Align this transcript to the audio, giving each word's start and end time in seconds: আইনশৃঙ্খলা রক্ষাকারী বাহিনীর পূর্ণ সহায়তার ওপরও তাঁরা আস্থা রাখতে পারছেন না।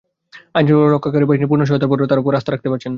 আইনশৃঙ্খলা 0.57 0.93
রক্ষাকারী 0.95 1.25
বাহিনীর 1.29 1.49
পূর্ণ 1.49 1.63
সহায়তার 1.67 1.89
ওপরও 1.91 2.09
তাঁরা 2.09 2.21
আস্থা 2.39 2.51
রাখতে 2.51 2.67
পারছেন 2.71 2.87
না। 2.89 2.89